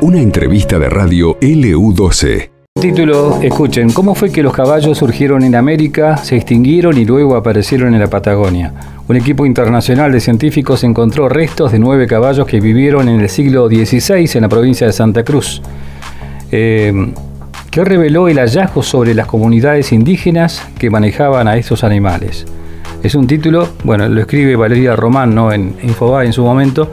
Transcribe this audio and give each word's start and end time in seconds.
Una 0.00 0.20
entrevista 0.20 0.78
de 0.78 0.88
radio 0.88 1.38
LU12. 1.40 2.50
Título, 2.80 3.38
escuchen, 3.40 3.92
¿cómo 3.92 4.14
fue 4.14 4.32
que 4.32 4.42
los 4.42 4.52
caballos 4.52 4.98
surgieron 4.98 5.44
en 5.44 5.54
América, 5.54 6.16
se 6.16 6.36
extinguieron 6.36 6.98
y 6.98 7.04
luego 7.04 7.36
aparecieron 7.36 7.94
en 7.94 8.00
la 8.00 8.08
Patagonia? 8.08 8.72
Un 9.06 9.16
equipo 9.16 9.46
internacional 9.46 10.10
de 10.10 10.20
científicos 10.20 10.82
encontró 10.82 11.28
restos 11.28 11.70
de 11.70 11.78
nueve 11.78 12.06
caballos 12.06 12.46
que 12.46 12.60
vivieron 12.60 13.08
en 13.08 13.20
el 13.20 13.28
siglo 13.28 13.68
XVI 13.68 14.28
en 14.34 14.42
la 14.42 14.48
provincia 14.48 14.86
de 14.86 14.92
Santa 14.92 15.22
Cruz. 15.22 15.62
Eh, 16.50 16.92
¿Qué 17.70 17.84
reveló 17.84 18.28
el 18.28 18.38
hallazgo 18.38 18.82
sobre 18.82 19.14
las 19.14 19.26
comunidades 19.26 19.92
indígenas 19.92 20.66
que 20.78 20.90
manejaban 20.90 21.48
a 21.48 21.56
estos 21.56 21.84
animales? 21.84 22.44
Es 23.02 23.14
un 23.14 23.26
título, 23.26 23.68
bueno, 23.84 24.08
lo 24.08 24.20
escribe 24.20 24.56
Valeria 24.56 24.94
Román 24.94 25.38
en 25.52 25.76
Infobae 25.82 26.26
en 26.26 26.32
su 26.32 26.42
momento, 26.42 26.90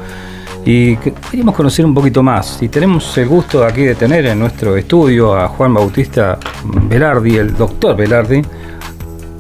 y 0.66 0.98
queríamos 0.98 1.56
conocer 1.56 1.86
un 1.86 1.94
poquito 1.94 2.22
más. 2.22 2.62
Y 2.62 2.70
tenemos 2.70 3.18
el 3.18 3.28
gusto 3.28 3.64
aquí 3.64 3.84
de 3.84 3.96
tener 3.96 4.26
en 4.26 4.40
nuestro 4.40 4.76
estudio 4.76 5.36
a 5.36 5.48
Juan 5.48 5.74
Bautista 5.74 6.38
Velardi, 6.64 7.38
el 7.38 7.56
doctor 7.56 7.96
Velardi, 7.96 8.42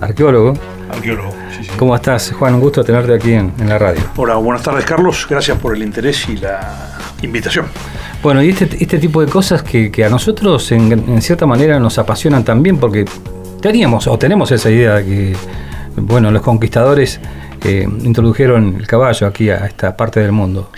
arqueólogo. 0.02 0.53
Arqueólogo, 0.91 1.31
sí, 1.55 1.63
sí. 1.63 1.71
¿Cómo 1.77 1.95
estás, 1.95 2.31
Juan? 2.31 2.55
Un 2.55 2.62
gusto 2.62 2.84
tenerte 2.84 3.13
aquí 3.13 3.34
en, 3.34 3.53
la 3.67 3.77
radio. 3.77 4.02
Hola, 4.16 4.35
buenas 4.35 4.63
tardes, 4.63 4.85
Carlos. 4.85 5.27
Gracias 5.29 5.57
por 5.57 5.76
el 5.76 5.84
interés 5.84 6.27
y 6.29 6.38
la 6.38 6.98
invitación. 7.21 7.65
Bueno, 8.23 8.41
y 8.41 8.49
este, 8.49 8.67
este 8.79 8.98
tipo 8.98 9.23
de 9.23 9.31
cosas 9.31 9.63
que, 9.63 9.91
a 10.04 10.09
nosotros 10.09 10.71
en, 10.71 11.21
cierta 11.21 11.45
manera 11.45 11.79
nos 11.79 11.98
apasionan 11.99 12.43
también 12.43 12.77
porque 12.77 13.05
teníamos 13.62 14.07
o 14.07 14.17
tenemos 14.17 14.51
esa 14.51 14.70
idea 14.70 14.95
de 14.95 15.05
que, 15.05 15.35
bueno, 15.95 16.31
los 16.31 16.41
conquistadores 16.41 17.20
eh, 17.63 17.88
introdujeron 18.04 18.76
el 18.79 18.88
caballo 18.88 19.27
aquí 19.27 19.49
a 19.49 19.65
esta 19.65 19.95
parte 19.95 20.21
del 20.21 20.31
mundo. 20.31 20.70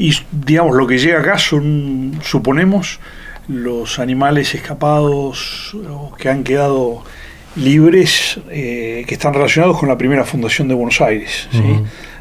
Y 0.00 0.14
digamos, 0.32 0.74
lo 0.74 0.86
que 0.86 0.96
llega 0.96 1.20
acá 1.20 1.36
son, 1.36 2.20
suponemos, 2.22 3.00
los 3.48 3.98
animales 3.98 4.54
escapados 4.54 5.74
o 5.74 6.14
que 6.14 6.30
han 6.30 6.42
quedado 6.42 7.04
libres, 7.54 8.40
eh, 8.50 9.04
que 9.06 9.12
están 9.12 9.34
relacionados 9.34 9.78
con 9.78 9.90
la 9.90 9.98
primera 9.98 10.24
fundación 10.24 10.68
de 10.68 10.74
Buenos 10.74 11.02
Aires. 11.02 11.50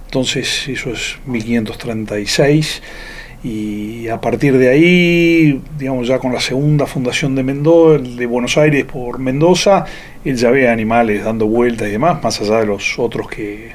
Entonces, 0.03 0.67
eso 0.67 0.89
es 0.91 1.19
1536. 1.25 2.83
Y 3.45 4.09
a 4.09 4.19
partir 4.19 4.57
de 4.57 4.67
ahí, 4.67 5.61
digamos, 5.77 6.05
ya 6.09 6.19
con 6.19 6.33
la 6.33 6.41
segunda 6.41 6.85
fundación 6.85 7.33
de 7.33 7.43
Mendoza, 7.43 8.03
de 8.03 8.25
Buenos 8.25 8.57
Aires 8.57 8.83
por 8.83 9.19
Mendoza, 9.19 9.85
él 10.25 10.35
ya 10.35 10.49
ve 10.51 10.67
animales 10.67 11.23
dando 11.23 11.47
vueltas 11.47 11.87
y 11.87 11.91
demás, 11.91 12.21
más 12.21 12.41
allá 12.41 12.59
de 12.59 12.65
los 12.65 12.99
otros 12.99 13.29
que 13.29 13.71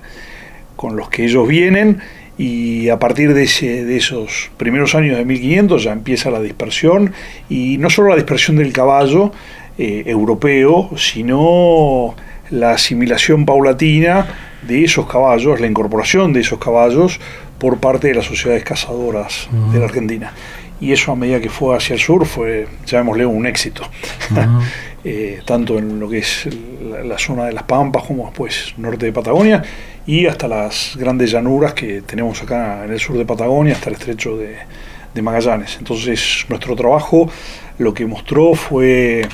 con 0.76 0.94
los 0.94 1.08
que 1.08 1.24
ellos 1.24 1.48
vienen 1.48 2.02
y 2.36 2.88
a 2.88 2.98
partir 2.98 3.32
de, 3.34 3.44
ese, 3.44 3.84
de 3.84 3.96
esos 3.96 4.50
primeros 4.56 4.94
años 4.94 5.16
de 5.16 5.24
1500 5.24 5.84
ya 5.84 5.92
empieza 5.92 6.30
la 6.30 6.40
dispersión 6.40 7.12
y 7.48 7.78
no 7.78 7.90
solo 7.90 8.08
la 8.08 8.16
dispersión 8.16 8.56
del 8.56 8.72
caballo 8.72 9.32
eh, 9.78 10.02
europeo, 10.06 10.90
sino 10.96 12.14
la 12.50 12.72
asimilación 12.72 13.46
paulatina 13.46 14.26
de 14.62 14.84
esos 14.84 15.06
caballos, 15.06 15.60
la 15.60 15.66
incorporación 15.66 16.32
de 16.32 16.40
esos 16.40 16.58
caballos 16.58 17.20
por 17.58 17.78
parte 17.78 18.08
de 18.08 18.14
las 18.14 18.26
sociedades 18.26 18.64
cazadoras 18.64 19.48
de 19.72 19.78
la 19.78 19.86
Argentina. 19.86 20.32
Y 20.80 20.92
eso 20.92 21.12
a 21.12 21.16
medida 21.16 21.40
que 21.40 21.48
fue 21.48 21.76
hacia 21.76 21.94
el 21.94 22.00
sur 22.00 22.26
fue, 22.26 22.66
llamémosle, 22.86 23.26
un 23.26 23.46
éxito. 23.46 23.82
Eh, 25.06 25.42
tanto 25.44 25.76
en 25.76 26.00
lo 26.00 26.08
que 26.08 26.16
es 26.16 26.48
la, 27.04 27.18
zona 27.18 27.44
de 27.44 27.52
las 27.52 27.64
Pampas 27.64 28.04
como 28.04 28.24
después 28.24 28.72
norte 28.78 29.04
de 29.04 29.12
Patagonia 29.12 29.62
y 30.06 30.26
hasta 30.26 30.48
las 30.48 30.96
grandes 30.96 31.30
llanuras 31.30 31.74
que 31.74 32.02
tenemos 32.02 32.42
acá 32.42 32.84
en 32.84 32.92
el 32.92 33.00
sur 33.00 33.16
de 33.16 33.24
Patagonia, 33.24 33.74
hasta 33.74 33.90
el 33.90 33.96
estrecho 33.96 34.36
de, 34.36 34.58
Magallanes. 35.22 35.76
Entonces 35.78 36.44
nuestro 36.48 36.74
trabajo 36.74 37.30
lo 37.78 37.94
que 37.94 38.04
mostró 38.04 38.54
fue 38.54 39.24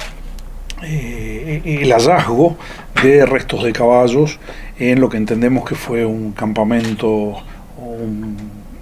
eh, 0.82 1.62
el 1.64 1.90
hallazgo 1.90 2.58
de 3.02 3.24
restos 3.24 3.64
de 3.64 3.72
caballos 3.72 4.38
en 4.78 5.00
lo 5.00 5.08
que 5.08 5.16
entendemos 5.16 5.66
que 5.66 5.74
fue 5.74 6.04
un 6.04 6.32
campamento 6.32 7.08
o 7.08 7.42
un 7.78 8.36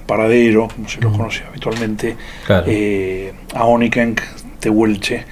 paradero, 0.06 0.66
como 0.74 0.88
se 0.88 1.00
lo 1.00 1.12
conoce 1.12 1.44
habitualmente, 1.48 2.16
eh, 2.66 3.32
a 3.54 3.64
Onikenk 3.64 4.20
Tehuelche 4.58 5.24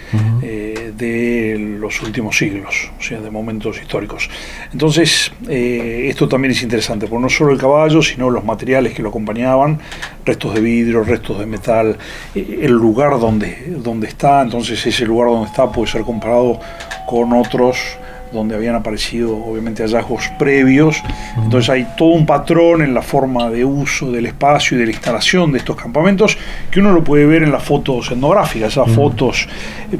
eh, 0.42 0.65
de 0.96 1.56
los 1.80 2.00
últimos 2.02 2.36
siglos, 2.36 2.90
o 2.98 3.02
sea, 3.02 3.20
de 3.20 3.30
momentos 3.30 3.80
históricos. 3.80 4.28
Entonces, 4.72 5.32
eh, 5.48 6.06
esto 6.08 6.28
también 6.28 6.52
es 6.52 6.62
interesante, 6.62 7.06
porque 7.06 7.22
no 7.22 7.28
solo 7.28 7.52
el 7.52 7.58
caballo, 7.58 8.02
sino 8.02 8.30
los 8.30 8.44
materiales 8.44 8.94
que 8.94 9.02
lo 9.02 9.10
acompañaban, 9.10 9.78
restos 10.24 10.54
de 10.54 10.60
vidrio, 10.60 11.04
restos 11.04 11.38
de 11.38 11.46
metal, 11.46 11.98
eh, 12.34 12.60
el 12.62 12.72
lugar 12.72 13.18
donde, 13.18 13.74
donde 13.78 14.08
está, 14.08 14.42
entonces 14.42 14.84
ese 14.86 15.04
lugar 15.04 15.28
donde 15.28 15.48
está 15.48 15.70
puede 15.70 15.90
ser 15.90 16.02
comparado 16.02 16.60
con 17.06 17.32
otros 17.32 17.98
donde 18.32 18.54
habían 18.54 18.74
aparecido 18.74 19.36
obviamente 19.36 19.82
hallazgos 19.82 20.30
previos. 20.38 21.02
Entonces 21.36 21.70
hay 21.70 21.86
todo 21.96 22.10
un 22.10 22.26
patrón 22.26 22.82
en 22.82 22.94
la 22.94 23.02
forma 23.02 23.50
de 23.50 23.64
uso 23.64 24.10
del 24.10 24.26
espacio 24.26 24.76
y 24.76 24.80
de 24.80 24.86
la 24.86 24.92
instalación 24.92 25.52
de 25.52 25.58
estos 25.58 25.76
campamentos 25.76 26.36
que 26.70 26.80
uno 26.80 26.92
lo 26.92 27.02
puede 27.04 27.26
ver 27.26 27.42
en 27.42 27.52
las 27.52 27.62
fotos 27.62 28.10
etnográficas, 28.10 28.72
esas 28.72 28.90
fotos, 28.90 29.48
eh, 29.92 29.96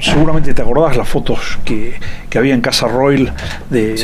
seguramente 0.00 0.54
te 0.54 0.62
acordás 0.62 0.96
las 0.96 1.08
fotos 1.08 1.58
que, 1.64 1.94
que 2.28 2.38
había 2.38 2.54
en 2.54 2.60
Casa 2.60 2.88
Royal 2.88 3.32
de, 3.70 3.94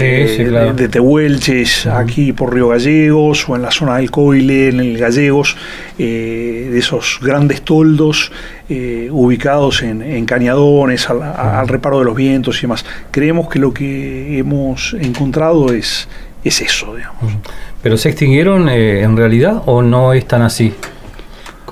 de, 0.76 0.88
Tehuelches, 0.88 1.86
aquí 1.86 2.32
por 2.32 2.54
Río 2.54 2.68
Gallegos 2.68 3.48
o 3.48 3.56
en 3.56 3.62
la 3.62 3.70
zona 3.70 3.96
del 3.96 4.10
Coile, 4.10 4.68
en 4.68 4.80
el 4.80 4.98
Gallegos, 4.98 5.56
eh, 5.98 6.68
de 6.70 6.78
esos 6.78 7.18
grandes 7.22 7.62
toldos 7.62 8.32
eh, 8.74 9.10
ubicados 9.10 9.82
en, 9.82 10.24
cañadones, 10.24 11.06
al, 11.10 11.68
reparo 11.68 11.98
de 11.98 12.06
los 12.06 12.16
vientos 12.16 12.56
y 12.56 12.62
demás. 12.62 12.86
Creemos 13.10 13.46
que 13.50 13.58
lo 13.58 13.74
que 13.74 14.38
hemos 14.38 14.94
encontrado 14.94 15.74
es, 15.74 16.08
es 16.42 16.62
eso, 16.62 16.96
digamos. 16.96 17.34
¿Pero 17.82 17.98
se 17.98 18.08
extinguieron 18.08 18.70
eh, 18.70 19.02
en 19.02 19.14
realidad 19.14 19.62
o 19.66 19.82
no 19.82 20.14
es 20.14 20.26
tan 20.26 20.40
así? 20.40 20.72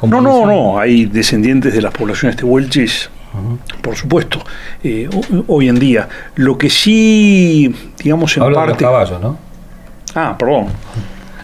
No, 0.02 0.20
no, 0.20 0.44
no, 0.44 0.78
hay 0.78 1.06
descendientes 1.06 1.72
de 1.72 1.80
las 1.80 1.94
poblaciones 1.94 2.36
tehuelches, 2.36 3.08
por 3.80 3.96
supuesto, 3.96 4.44
eh, 4.84 5.08
hoy 5.46 5.70
en 5.70 5.78
día. 5.78 6.06
Lo 6.34 6.58
que 6.58 6.68
sí, 6.68 7.74
digamos, 8.02 8.36
en 8.36 8.52
parte... 8.52 8.84
¿no? 8.84 9.38
Ah, 10.14 10.36
perdón 10.38 10.66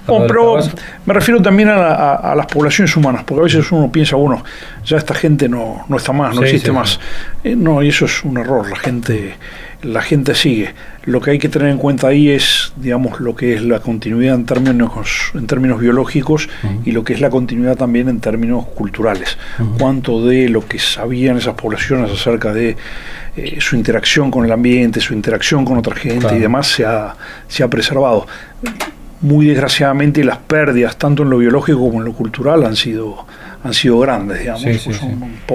pero 0.06 0.58
me 1.04 1.14
refiero 1.14 1.40
también 1.42 1.68
a, 1.68 2.34
las 2.36 2.46
poblaciones 2.46 2.96
humanas, 2.96 3.24
porque 3.24 3.40
a 3.40 3.44
veces 3.44 3.70
uno 3.72 3.90
piensa, 3.90 4.16
bueno, 4.16 4.42
ya 4.84 4.96
esta 4.96 5.14
gente 5.14 5.48
no, 5.48 5.84
no 5.88 5.96
está 5.96 6.12
más, 6.12 6.34
no 6.34 6.42
existe 6.42 6.72
más. 6.72 7.00
Eh, 7.42 7.54
no, 7.56 7.82
y 7.82 7.88
eso 7.88 8.04
es 8.04 8.24
un 8.24 8.38
error, 8.38 8.68
la 8.68 8.76
gente, 8.76 9.34
la 9.82 10.02
gente 10.02 10.34
sigue. 10.34 10.74
Lo 11.04 11.20
que 11.20 11.32
hay 11.32 11.38
que 11.38 11.48
tener 11.48 11.68
en 11.68 11.78
cuenta 11.78 12.08
ahí 12.08 12.30
es, 12.30 12.72
digamos, 12.76 13.20
lo 13.20 13.36
que 13.36 13.54
es 13.54 13.62
la 13.62 13.78
continuidad 13.78 14.34
en 14.34 14.44
términos, 14.44 15.30
en 15.34 15.46
términos 15.46 15.80
biológicos 15.80 16.48
y 16.84 16.90
lo 16.90 17.04
que 17.04 17.12
es 17.12 17.20
la 17.20 17.30
continuidad 17.30 17.76
también 17.76 18.08
en 18.08 18.18
términos 18.18 18.66
culturales. 18.66 19.38
Cuánto 19.78 20.24
de 20.26 20.48
lo 20.48 20.66
que 20.66 20.80
sabían 20.80 21.36
esas 21.36 21.54
poblaciones 21.54 22.10
acerca 22.10 22.52
de 22.52 22.76
eh, 23.36 23.58
su 23.60 23.76
interacción 23.76 24.30
con 24.30 24.44
el 24.44 24.52
ambiente, 24.52 25.00
su 25.00 25.14
interacción 25.14 25.64
con 25.64 25.78
otra 25.78 25.94
gente 25.94 26.34
y 26.34 26.40
demás 26.40 26.66
se 26.66 26.84
ha, 26.84 27.14
se 27.46 27.62
ha 27.62 27.68
preservado 27.68 28.26
muy 29.20 29.46
desgraciadamente 29.46 30.24
las 30.24 30.38
pérdidas, 30.38 30.96
tanto 30.96 31.22
en 31.22 31.30
lo 31.30 31.38
biológico 31.38 31.78
como 31.80 31.98
en 31.98 32.04
lo 32.04 32.12
cultural, 32.12 32.64
han 32.64 32.76
sido, 32.76 33.26
han 33.64 33.74
sido 33.74 33.98
grandes, 33.98 34.40
digamos. 34.40 34.64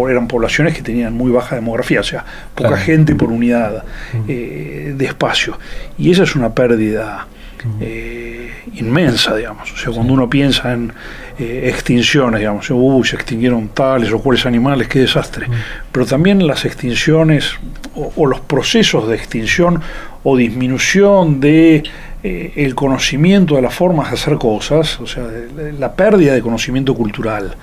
eran 0.09 0.27
poblaciones 0.27 0.73
que 0.75 0.81
tenían 0.81 1.13
muy 1.13 1.31
baja 1.31 1.55
demografía, 1.55 1.99
o 1.99 2.03
sea, 2.03 2.25
poca 2.55 2.77
gente 2.77 3.15
por 3.15 3.29
unidad 3.29 3.83
eh, 4.27 4.93
de 4.97 5.05
espacio. 5.05 5.57
Y 5.97 6.11
esa 6.11 6.23
es 6.23 6.35
una 6.35 6.53
pérdida 6.53 7.27
eh, 7.79 8.51
inmensa, 8.73 9.35
digamos. 9.35 9.71
O 9.71 9.77
sea, 9.77 9.93
cuando 9.93 10.13
uno 10.13 10.29
piensa 10.29 10.73
en 10.73 10.91
eh, 11.37 11.69
extinciones, 11.71 12.39
digamos, 12.39 12.69
uy, 12.71 13.07
se 13.07 13.15
extinguieron 13.15 13.69
tales 13.69 14.11
o 14.11 14.19
cuáles 14.19 14.45
animales, 14.45 14.87
qué 14.87 14.99
desastre. 14.99 15.47
Pero 15.91 16.05
también 16.05 16.45
las 16.47 16.65
extinciones 16.65 17.53
o 17.93 18.25
los 18.25 18.39
procesos 18.39 19.07
de 19.07 19.15
extinción 19.15 19.81
o 20.23 20.37
disminución 20.37 21.39
de 21.39 21.83
eh, 22.23 22.53
el 22.55 22.75
conocimiento 22.75 23.55
de 23.55 23.63
las 23.63 23.73
formas 23.73 24.09
de 24.09 24.15
hacer 24.15 24.35
cosas, 24.35 24.99
o 24.99 25.07
sea, 25.07 25.23
la 25.79 25.93
pérdida 25.93 26.35
de 26.35 26.41
conocimiento 26.41 26.93
cultural 26.93 27.55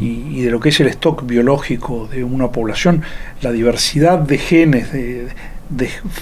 y, 0.00 0.40
de 0.40 0.50
lo 0.50 0.58
que 0.58 0.70
es 0.70 0.80
el 0.80 0.86
stock 0.88 1.26
biológico 1.26 2.08
de 2.10 2.24
una 2.24 2.50
población, 2.50 3.02
la 3.42 3.52
diversidad 3.52 4.18
de 4.18 4.38
genes, 4.38 4.90
de, 4.90 5.28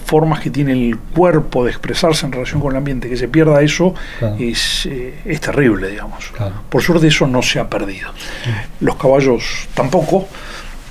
formas 0.07 0.41
que 0.41 0.51
tiene 0.51 0.73
el 0.73 0.99
cuerpo 0.99 1.65
de 1.65 1.71
expresarse 1.71 2.27
en 2.27 2.33
relación 2.33 2.61
con 2.61 2.73
el 2.73 2.79
ambiente, 2.79 3.09
que 3.09 3.17
se 3.17 3.29
pierda 3.29 3.63
eso 3.63 3.95
es, 4.41 4.87
eh, 4.87 5.15
es, 5.25 5.41
terrible, 5.41 5.91
digamos. 5.91 6.33
Por 6.69 6.83
suerte 6.83 7.07
eso 7.07 7.29
no 7.29 7.43
se 7.43 7.61
ha 7.61 7.71
perdido. 7.71 8.11
Los 8.81 8.97
caballos 8.97 9.69
tampoco, 9.75 10.27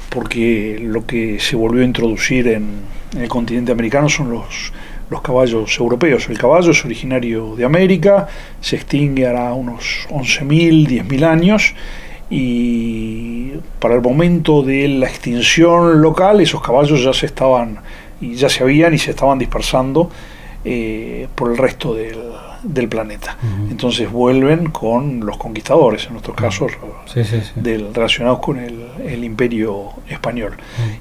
porque 0.07 0.79
lo 0.81 1.05
que 1.05 1.37
se 1.41 1.57
volvió 1.57 1.81
a 1.81 1.85
introducir 1.85 2.47
en 2.47 2.83
el 3.19 3.27
continente 3.27 3.73
americano 3.73 4.07
son 4.07 4.31
los 4.31 4.71
los 5.13 5.21
caballos 5.21 5.77
europeos. 5.79 6.27
El 6.27 6.37
caballo 6.37 6.71
es 6.71 6.83
originario 6.83 7.55
de 7.55 7.63
América, 7.63 8.27
se 8.59 8.75
extingue 8.75 9.25
hará 9.25 9.53
unos 9.53 10.07
11.000, 10.09 10.87
10.000 10.87 11.23
años 11.23 11.73
y 12.29 13.51
para 13.79 13.93
el 13.93 14.01
momento 14.01 14.63
de 14.63 14.87
la 14.87 15.07
extinción 15.07 16.01
local 16.01 16.41
esos 16.41 16.61
caballos 16.61 17.03
ya 17.03 17.13
se 17.13 17.27
estaban 17.27 17.77
y 18.19 18.33
ya 18.33 18.49
se 18.49 18.63
habían 18.63 18.93
y 18.93 18.97
se 18.97 19.11
estaban 19.11 19.37
dispersando 19.37 20.09
eh, 20.65 21.27
por 21.35 21.51
el 21.51 21.57
resto 21.57 21.93
del, 21.93 22.87
planeta. 22.87 23.37
Entonces 23.69 24.09
vuelven 24.09 24.69
con 24.69 25.19
los 25.25 25.37
conquistadores, 25.37 26.05
en 26.07 26.13
nuestros 26.13 26.37
casos 26.37 26.71
Del, 27.55 27.93
relacionados 27.93 28.39
con 28.39 28.57
el, 28.57 29.23
imperio 29.23 29.89
español. 30.07 30.53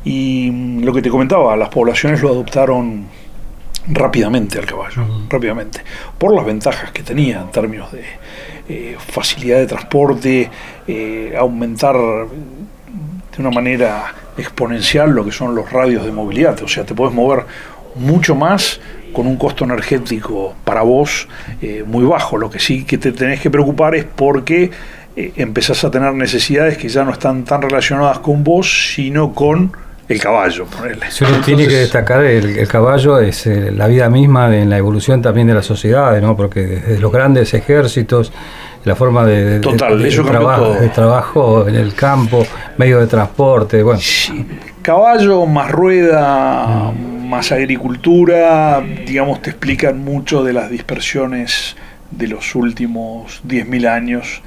Y 0.04 0.50
mm, 0.50 0.82
lo 0.82 0.92
que 0.92 1.00
te 1.00 1.08
comentaba, 1.08 1.56
las 1.56 1.68
poblaciones 1.68 2.20
lo 2.20 2.30
adoptaron 2.30 3.06
rápidamente 3.88 4.58
al 4.58 4.66
caballo, 4.66 5.04
rápidamente, 5.28 5.82
por 6.18 6.34
las 6.34 6.44
ventajas 6.44 6.92
que 6.92 7.02
tenía 7.02 7.40
en 7.40 7.50
términos 7.50 7.90
de 7.92 8.04
eh, 8.68 8.96
facilidad 8.98 9.58
de 9.58 9.66
transporte, 9.66 10.50
eh, 10.86 11.34
aumentar 11.36 11.96
de 11.96 13.40
una 13.40 13.50
manera 13.50 14.14
exponencial 14.36 15.10
lo 15.10 15.24
que 15.24 15.32
son 15.32 15.54
los 15.54 15.70
radios 15.70 16.04
de 16.04 16.12
movilidad, 16.12 16.62
o 16.62 16.68
sea, 16.68 16.84
te 16.84 16.94
puedes 16.94 17.14
mover 17.14 17.44
mucho 17.96 18.34
más 18.34 18.80
con 19.12 19.26
un 19.26 19.36
costo 19.36 19.64
energético 19.64 20.54
para 20.64 20.82
vos 20.82 21.28
eh, 21.60 21.84
muy 21.86 22.04
bajo. 22.04 22.38
Lo 22.38 22.48
que 22.48 22.58
sí 22.58 22.84
que 22.84 22.96
te 22.96 23.12
tenés 23.12 23.40
que 23.40 23.50
preocupar 23.50 23.94
es 23.94 24.04
porque 24.04 24.70
empezás 25.14 25.84
a 25.84 25.90
tener 25.90 26.14
necesidades 26.14 26.78
que 26.78 26.88
ya 26.88 27.04
no 27.04 27.10
están 27.10 27.44
tan 27.44 27.60
relacionadas 27.60 28.20
con 28.20 28.42
vos, 28.42 28.94
sino 28.94 29.34
con 29.34 29.72
el 30.12 30.20
caballo, 30.20 30.66
ponerle. 30.66 31.10
Si 31.10 31.24
uno 31.24 31.40
tiene 31.44 31.66
que 31.66 31.76
destacar, 31.76 32.24
el, 32.24 32.66
caballo 32.68 33.18
es 33.18 33.46
eh, 33.46 33.70
la 33.72 33.86
vida 33.86 34.08
misma 34.08 34.48
de, 34.48 34.60
en 34.60 34.70
la 34.70 34.78
evolución 34.78 35.20
también 35.22 35.46
de 35.46 35.54
las 35.54 35.66
sociedades, 35.66 36.22
¿no? 36.22 36.36
porque 36.36 36.60
desde 36.60 36.98
los 36.98 37.12
grandes 37.12 37.52
ejércitos, 37.54 38.32
la 38.84 38.94
forma 38.96 39.24
de, 39.24 39.60
trabajo, 39.60 40.74
de 40.74 40.88
trabajo 40.88 41.68
en 41.68 41.76
el 41.76 41.94
campo, 41.94 42.44
medio 42.78 43.00
de 43.00 43.06
transporte, 43.06 43.82
bueno. 43.82 44.00
Caballo 44.82 45.46
más 45.46 45.70
rueda, 45.70 46.92
mm. 46.92 47.28
más 47.28 47.52
agricultura, 47.52 48.82
digamos, 49.06 49.40
te 49.40 49.50
explican 49.50 50.02
mucho 50.02 50.42
de 50.42 50.52
las 50.52 50.68
dispersiones 50.70 51.76
de 52.16 52.28
los 52.28 52.54
últimos 52.54 53.42
10.000 53.46 53.88
años, 53.88 54.42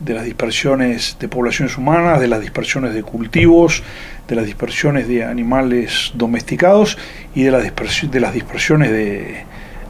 de 0.00 0.14
las 0.14 0.24
dispersiones 0.24 1.16
de 1.20 1.28
poblaciones 1.28 1.76
humanas, 1.76 2.20
de 2.20 2.28
las 2.28 2.40
dispersiones 2.40 2.94
de 2.94 3.02
cultivos, 3.02 3.82
de 4.28 4.34
las 4.34 4.46
dispersiones 4.46 5.08
de 5.08 5.24
animales 5.24 6.12
domesticados 6.14 6.96
y 7.34 7.42
de, 7.42 7.50
la 7.50 7.58
de 7.58 8.20
las 8.20 8.32
dispersiones 8.32 8.90
de, 8.90 9.44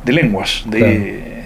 lenguas, 0.07 0.65
de, 0.67 1.45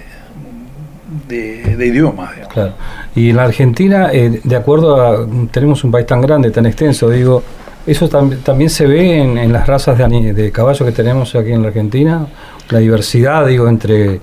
de, 1.29 1.87
idiomas. 1.87 2.31
Claro. 2.53 2.75
Y 3.15 3.31
en 3.31 3.37
la 3.37 3.45
Argentina, 3.45 4.11
eh, 4.13 4.41
de 4.43 4.57
acuerdo 4.57 5.01
a, 5.01 5.27
tenemos 5.51 5.85
un 5.85 5.91
país 5.91 6.07
tan 6.07 6.21
grande, 6.21 6.51
tan 6.51 6.67
extenso, 6.67 7.11
digo, 7.11 7.43
¿eso 7.87 8.09
también 8.09 8.71
se 8.71 8.87
ve 8.87 9.19
en, 9.19 9.37
en 9.37 9.53
las 9.53 9.67
razas 9.67 9.99
de, 9.99 10.33
de 10.33 10.51
caballos 10.53 10.87
que 10.87 10.93
tenemos 10.93 11.35
aquí 11.35 11.53
en 11.53 11.63
la 11.63 11.69
Argentina? 11.69 12.27
La 12.71 12.79
diversidad, 12.79 13.47
digo, 13.47 13.69
entre 13.69 14.21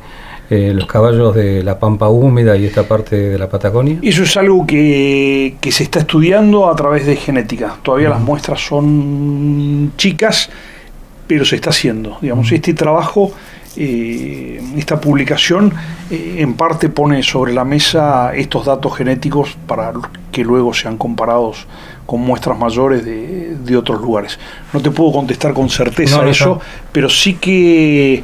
eh, 0.50 0.74
los 0.76 0.88
caballos 0.88 1.34
de 1.34 1.64
la 1.64 1.80
pampa 1.80 2.10
húmeda 2.10 2.58
y 2.58 2.66
esta 2.66 2.84
parte 2.84 3.16
de 3.16 3.40
la 3.40 3.48
Patagonia? 3.50 3.98
Eso 4.02 4.24
es 4.24 4.36
algo 4.36 4.68
que, 4.68 5.56
se 5.72 5.84
está 5.84 6.00
estudiando 6.00 6.70
a 6.70 6.76
través 6.76 7.06
de 7.06 7.16
genética. 7.16 7.78
Todavía 7.82 8.10
las 8.10 8.20
muestras 8.20 8.60
son 8.60 9.94
chicas, 9.98 10.50
pero 11.28 11.46
se 11.46 11.56
está 11.56 11.70
haciendo. 11.70 12.18
Digamos, 12.22 12.52
este 12.52 12.74
trabajo, 12.74 13.32
eh, 13.78 14.62
esta 14.76 15.00
publicación, 15.00 15.74
eh, 16.12 16.36
en 16.40 16.56
parte 16.56 16.90
pone 16.90 17.24
sobre 17.24 17.54
la 17.54 17.64
mesa 17.64 18.36
estos 18.36 18.66
datos 18.66 18.98
genéticos 18.98 19.58
para 19.66 19.94
que 20.32 20.44
luego 20.44 20.74
sean 20.74 20.98
comparados 20.98 21.68
con 22.06 22.20
muestras 22.20 22.60
mayores 22.60 23.06
de, 23.06 23.78
otros 23.78 24.02
lugares. 24.02 24.38
No 24.74 24.82
te 24.82 24.92
puedo 24.92 25.14
contestar 25.14 25.54
con 25.54 25.70
certeza 25.70 26.28
eso, 26.28 26.60
pero 26.92 27.10
sí 27.10 27.36
que 27.36 28.24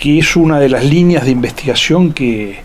que 0.00 0.18
es 0.18 0.34
una 0.34 0.58
de 0.58 0.70
las 0.70 0.82
líneas 0.82 1.26
de 1.26 1.30
investigación 1.30 2.14
que, 2.14 2.58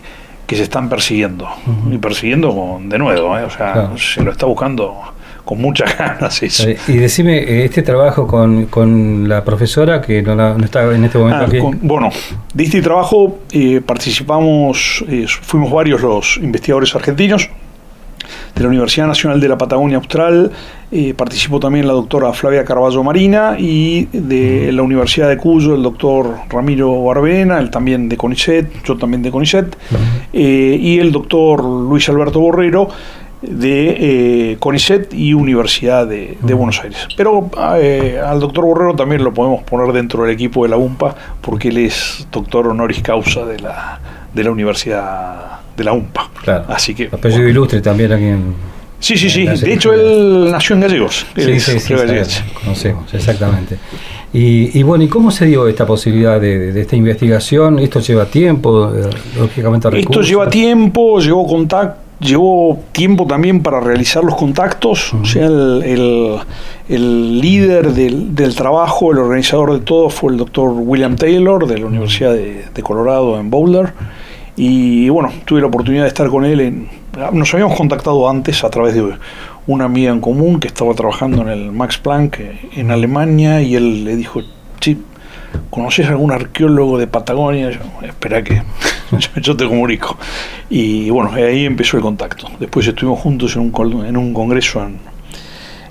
se 0.48 0.62
están 0.62 0.88
persiguiendo. 0.88 1.46
Y 1.90 1.98
persiguiendo 1.98 2.54
con, 2.54 2.88
de 2.88 2.98
nuevo, 2.98 3.36
¿eh? 3.38 3.42
o 3.42 3.50
sea, 3.50 3.90
se 3.98 4.22
lo 4.22 4.30
está 4.30 4.46
buscando 4.46 5.02
con 5.44 5.60
muchas 5.60 5.98
ganas 5.98 6.42
eso. 6.42 6.66
Y 6.88 6.94
decime, 6.94 7.36
eh, 7.36 7.66
este 7.66 7.82
trabajo 7.82 8.26
con, 8.26 9.28
la 9.28 9.44
profesora, 9.44 10.00
que 10.00 10.22
no, 10.22 10.56
está 10.64 10.90
en 10.94 11.04
este 11.04 11.18
momento 11.18 11.42
ah, 11.42 11.46
aquí. 11.46 11.58
bueno, 11.82 12.08
de 12.54 12.64
este 12.64 12.80
trabajo 12.80 13.40
eh, 13.52 13.82
participamos, 13.84 15.04
fuimos 15.42 15.70
varios 15.70 16.00
los 16.00 16.38
investigadores 16.38 16.94
argentinos, 16.94 17.50
de 18.56 18.62
la 18.62 18.68
Universidad 18.68 19.06
Nacional 19.06 19.38
de 19.38 19.48
la 19.48 19.58
Patagonia 19.58 19.98
Austral, 19.98 20.50
eh, 20.90 21.12
participó 21.14 21.60
también 21.60 21.86
la 21.86 21.92
doctora 21.92 22.32
Flavia 22.32 22.64
Carballo 22.64 23.04
Marina 23.04 23.56
y 23.58 24.06
de 24.06 24.72
la 24.72 24.82
Universidad 24.82 25.28
de 25.28 25.36
Cuyo 25.36 25.74
el 25.74 25.82
doctor 25.82 26.36
Ramiro 26.48 27.04
Barbena, 27.04 27.58
él 27.58 27.70
también 27.70 28.08
de 28.08 28.16
CONICET, 28.16 28.82
yo 28.82 28.96
también 28.96 29.22
de 29.22 29.30
CONICET, 29.30 29.76
eh, 30.32 30.78
y 30.80 30.98
el 30.98 31.12
doctor 31.12 31.62
Luis 31.62 32.08
Alberto 32.08 32.40
Borrero 32.40 32.88
de 33.42 34.52
eh, 34.52 34.56
CONICET 34.58 35.12
y 35.12 35.34
Universidad 35.34 36.06
de, 36.06 36.38
Buenos 36.40 36.80
Aires. 36.82 37.08
Pero 37.14 37.50
al 37.54 38.40
doctor 38.40 38.64
Borrero 38.64 38.96
también 38.96 39.22
lo 39.22 39.34
podemos 39.34 39.64
poner 39.64 39.92
dentro 39.92 40.22
del 40.22 40.32
equipo 40.32 40.62
de 40.62 40.70
la 40.70 40.78
UMPA 40.78 41.14
porque 41.42 41.68
él 41.68 41.76
es 41.76 42.26
doctor 42.32 42.68
honoris 42.68 43.02
causa 43.02 43.44
de 43.44 43.58
la, 43.58 44.00
de 44.36 44.44
la 44.44 44.50
Universidad 44.50 45.60
de 45.76 45.84
la 45.84 45.92
UMPA. 45.92 46.30
Claro. 46.42 46.64
Así 46.68 46.94
que. 46.94 47.08
Apellido 47.10 47.48
ilustre 47.48 47.80
también 47.80 48.12
aquí 48.12 48.24
en. 48.24 48.54
Sí, 49.00 49.16
sí, 49.16 49.28
sí. 49.28 49.46
De 49.46 49.72
hecho, 49.72 49.92
él 49.92 50.50
nació 50.50 50.74
en 50.74 50.82
Gallegos. 50.82 51.26
Sí, 51.36 51.60
sí, 51.60 51.80
sí, 51.80 51.94
conocemos, 52.62 53.12
exactamente. 53.12 53.78
Y, 54.32 54.82
bueno, 54.82 55.04
¿y 55.04 55.08
cómo 55.08 55.30
se 55.30 55.46
dio 55.46 55.66
esta 55.66 55.86
posibilidad 55.86 56.40
de, 56.40 56.78
esta 56.78 56.96
investigación? 56.96 57.78
¿Esto 57.78 58.00
lleva 58.00 58.26
tiempo, 58.26 58.92
eh, 58.94 59.08
lógicamente 59.38 59.88
Esto 59.98 60.20
lleva 60.20 60.48
tiempo, 60.48 61.18
llevó 61.20 61.46
contacto 61.46 62.06
llevó 62.18 62.78
tiempo 62.92 63.26
también 63.26 63.62
para 63.62 63.80
realizar 63.80 64.24
los 64.24 64.36
contactos, 64.36 65.12
o 65.12 65.24
sea, 65.26 65.46
el, 65.46 66.40
el, 66.88 67.40
líder 67.40 67.92
del, 67.92 68.34
del, 68.34 68.54
trabajo, 68.54 69.12
el 69.12 69.18
organizador 69.18 69.74
de 69.74 69.80
todo 69.80 70.08
fue 70.08 70.32
el 70.32 70.38
doctor 70.38 70.70
William 70.70 71.16
Taylor 71.16 71.66
de 71.66 71.78
la 71.78 71.86
Universidad 71.86 72.32
de, 72.32 72.64
de 72.74 72.82
Colorado 72.82 73.38
en 73.38 73.50
Boulder. 73.50 73.92
Y 74.56 75.08
bueno, 75.10 75.30
tuve 75.44 75.60
la 75.60 75.66
oportunidad 75.66 76.04
de 76.04 76.08
estar 76.08 76.28
con 76.28 76.44
él. 76.44 76.60
En, 76.60 76.88
nos 77.32 77.52
habíamos 77.52 77.76
contactado 77.76 78.28
antes 78.28 78.64
a 78.64 78.70
través 78.70 78.94
de 78.94 79.16
una 79.66 79.84
amiga 79.84 80.12
en 80.12 80.20
común 80.20 80.60
que 80.60 80.68
estaba 80.68 80.94
trabajando 80.94 81.42
en 81.42 81.48
el 81.48 81.72
Max 81.72 81.98
Planck 81.98 82.40
en 82.74 82.90
Alemania 82.90 83.60
y 83.60 83.74
él 83.74 84.04
le 84.04 84.16
dijo, 84.16 84.40
sí, 84.80 85.02
¿conoces 85.70 86.06
algún 86.06 86.32
arqueólogo 86.32 86.98
de 86.98 87.06
Patagonia? 87.06 87.70
Yo, 87.70 87.80
espera 88.02 88.42
que 88.42 88.62
yo 89.42 89.56
te 89.56 89.66
comunico. 89.66 90.16
Y 90.70 91.10
bueno, 91.10 91.32
ahí 91.34 91.66
empezó 91.66 91.96
el 91.96 92.02
contacto. 92.02 92.48
Después 92.58 92.86
estuvimos 92.86 93.20
juntos 93.20 93.56
en 93.56 93.62
un, 93.62 94.06
en 94.06 94.16
un 94.16 94.32
congreso 94.32 94.82
en, 94.82 94.98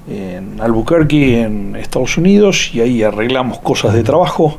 en 0.08 0.62
Albuquerque, 0.62 1.42
en 1.42 1.75
Estados 1.75 2.18
Unidos, 2.18 2.72
y 2.74 2.82
ahí 2.82 3.04
arreglamos 3.04 3.60
cosas 3.60 3.94
de 3.94 4.04
trabajo. 4.04 4.58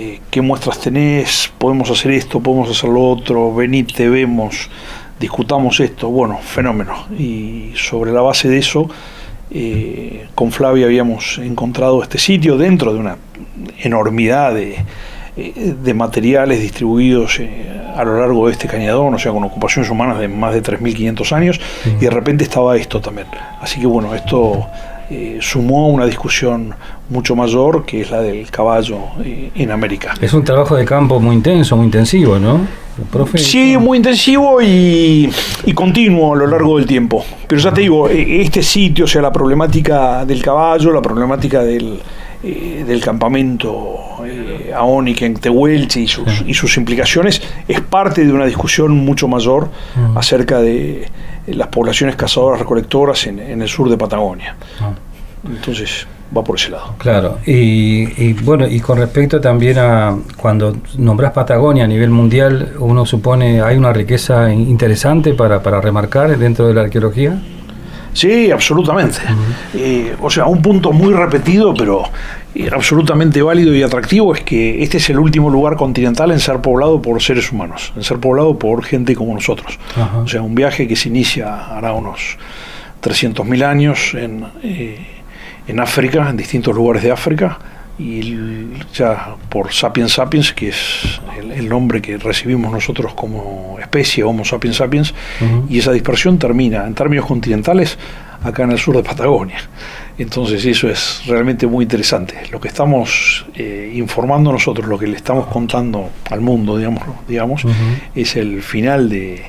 Eh, 0.00 0.20
qué 0.30 0.40
muestras 0.40 0.78
tenés, 0.78 1.50
podemos 1.58 1.90
hacer 1.90 2.12
esto, 2.12 2.38
podemos 2.38 2.70
hacer 2.70 2.88
lo 2.88 3.02
otro, 3.02 3.52
venite, 3.52 4.08
vemos, 4.08 4.70
discutamos 5.18 5.80
esto, 5.80 6.08
bueno, 6.08 6.38
fenómeno. 6.38 7.06
Y 7.18 7.72
sobre 7.74 8.12
la 8.12 8.20
base 8.20 8.48
de 8.48 8.58
eso, 8.58 8.88
eh, 9.50 10.28
con 10.36 10.52
Flavia 10.52 10.86
habíamos 10.86 11.38
encontrado 11.38 12.00
este 12.00 12.18
sitio 12.18 12.56
dentro 12.56 12.92
de 12.92 13.00
una 13.00 13.16
enormidad 13.82 14.54
de, 14.54 14.76
eh, 15.36 15.94
materiales 15.94 16.60
distribuidos 16.60 17.40
a 17.96 18.04
lo 18.04 18.20
largo 18.20 18.46
de 18.46 18.52
este 18.52 18.68
cañadón, 18.68 19.14
o 19.14 19.18
sea, 19.18 19.32
con 19.32 19.42
ocupaciones 19.42 19.90
humanas 19.90 20.20
de 20.20 20.28
más 20.28 20.54
de 20.54 20.62
3.500 20.62 21.32
años, 21.32 21.60
y 21.84 22.04
de 22.04 22.10
repente 22.10 22.44
estaba 22.44 22.76
esto 22.76 23.00
también. 23.00 23.26
Así 23.60 23.80
que 23.80 23.86
bueno, 23.88 24.14
esto 24.14 24.64
eh, 25.10 25.38
sumó 25.40 25.86
a 25.86 25.88
una 25.88 26.06
discusión 26.06 26.74
mucho 27.08 27.34
mayor 27.34 27.86
que 27.86 28.02
es 28.02 28.10
la 28.10 28.20
del 28.20 28.50
caballo 28.50 28.98
eh, 29.24 29.50
en 29.54 29.70
América. 29.70 30.14
Es 30.20 30.34
un 30.34 30.44
trabajo 30.44 30.76
de 30.76 30.84
campo 30.84 31.18
muy 31.18 31.36
intenso, 31.36 31.76
muy 31.76 31.86
intensivo, 31.86 32.38
¿no? 32.38 32.60
Sí, 33.36 33.76
muy 33.78 33.98
intensivo 33.98 34.60
y, 34.60 35.30
continuo 35.74 36.34
a 36.34 36.36
lo 36.36 36.46
largo 36.46 36.76
del 36.78 36.86
tiempo. 36.86 37.24
Pero 37.46 37.60
ya 37.60 37.72
te 37.72 37.82
digo, 37.82 38.08
e, 38.08 38.42
este 38.42 38.62
sitio, 38.62 39.04
o 39.04 39.08
sea, 39.08 39.22
la 39.22 39.32
problemática 39.32 40.24
del 40.24 40.42
caballo, 40.42 40.92
la 40.92 41.00
problemática 41.00 41.62
del, 41.62 42.00
eh, 42.40 42.84
del 42.86 43.00
campamento 43.00 44.24
eh, 44.24 44.72
aónico 44.72 45.24
en 45.24 45.34
Tehuelche 45.34 46.00
y 46.00 46.06
sus, 46.06 46.44
y 46.46 46.54
sus 46.54 46.76
implicaciones, 46.76 47.42
es 47.66 47.80
parte 47.80 48.24
de 48.24 48.32
una 48.32 48.46
discusión 48.46 48.92
mucho 48.92 49.26
mayor 49.26 49.68
acerca 50.14 50.60
de 50.60 51.08
las 51.48 51.66
poblaciones 51.66 52.14
cazadoras 52.14 52.60
recolectoras 52.60 53.26
en, 53.26 53.60
el 53.60 53.68
sur 53.68 53.90
de 53.90 53.96
Patagonia. 53.98 54.54
Ah. 54.80 54.92
Entonces. 55.44 56.06
va 56.36 56.44
por 56.44 56.56
ese 56.56 56.70
lado. 56.70 56.94
Claro, 56.98 57.38
y, 57.44 58.32
bueno, 58.34 58.68
y 58.68 58.78
con 58.78 58.98
respecto 58.98 59.40
también 59.40 59.78
a 59.78 60.16
cuando 60.36 60.76
nombras 60.96 61.32
Patagonia 61.32 61.84
a 61.84 61.88
nivel 61.88 62.10
mundial, 62.10 62.74
uno 62.78 63.04
supone 63.04 63.62
hay 63.62 63.76
una 63.76 63.92
riqueza 63.92 64.52
interesante 64.52 65.34
para, 65.34 65.60
para 65.60 65.80
remarcar 65.80 66.38
dentro 66.38 66.68
de 66.68 66.74
la 66.74 66.82
arqueología. 66.82 67.40
Sí, 68.18 68.50
absolutamente. 68.50 69.18
Eh, 69.74 70.16
o 70.20 70.28
sea, 70.28 70.46
un 70.46 70.60
punto 70.60 70.90
muy 70.90 71.12
repetido, 71.12 71.72
pero 71.72 72.02
eh, 72.52 72.68
absolutamente 72.72 73.40
válido 73.42 73.72
y 73.72 73.84
atractivo 73.84 74.34
es 74.34 74.40
que 74.40 74.82
este 74.82 74.96
es 74.96 75.08
el 75.10 75.20
último 75.20 75.48
lugar 75.50 75.76
continental 75.76 76.32
en 76.32 76.40
ser 76.40 76.60
poblado 76.60 77.00
por 77.00 77.22
seres 77.22 77.52
humanos, 77.52 77.92
en 77.94 78.02
ser 78.02 78.18
poblado 78.18 78.58
por 78.58 78.82
gente 78.82 79.14
como 79.14 79.34
nosotros. 79.34 79.78
O 80.24 80.26
sea, 80.26 80.42
un 80.42 80.56
viaje 80.56 80.88
que 80.88 80.96
se 80.96 81.10
inicia 81.10 81.76
hará 81.76 81.92
unos 81.92 82.38
300.000 83.04 83.64
años 83.64 84.14
en, 84.14 84.44
eh, 84.64 84.98
en 85.68 85.78
África, 85.78 86.28
en 86.28 86.36
distintos 86.36 86.74
lugares 86.74 87.04
de 87.04 87.12
África, 87.12 87.56
y 87.98 88.36
ya 88.94 89.36
por 89.48 89.72
Sapiens 89.72 90.12
Sapiens, 90.12 90.52
que 90.52 90.68
es 90.68 91.20
el, 91.54 91.68
nombre 91.68 92.00
que 92.00 92.16
recibimos 92.16 92.72
nosotros 92.72 93.14
como 93.14 93.76
especie, 93.80 94.22
Homo 94.22 94.44
sapiens 94.44 94.76
sapiens, 94.76 95.14
y 95.68 95.78
esa 95.78 95.92
dispersión 95.92 96.38
termina 96.38 96.86
en 96.86 96.94
términos 96.94 97.26
continentales 97.26 97.98
acá 98.42 98.62
en 98.62 98.72
el 98.72 98.78
sur 98.78 98.96
de 98.96 99.02
Patagonia. 99.02 99.58
Entonces 100.16 100.64
eso 100.64 100.88
es 100.88 101.22
realmente 101.26 101.66
muy 101.66 101.84
interesante. 101.84 102.34
Lo 102.50 102.60
que 102.60 102.68
estamos 102.68 103.46
eh, 103.54 103.92
informando 103.94 104.52
nosotros, 104.52 104.86
lo 104.86 104.98
que 104.98 105.06
le 105.06 105.16
estamos 105.16 105.46
contando 105.46 106.10
al 106.30 106.40
mundo, 106.40 106.76
digamos, 106.76 107.02
digamos 107.26 107.62
es 108.14 108.36
el 108.36 108.62
final 108.62 109.08
de, 109.08 109.42